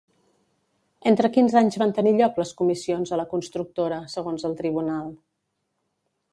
[1.11, 5.17] Entre quins anys van tenir lloc les comissions a la constructora, segons el tribunal?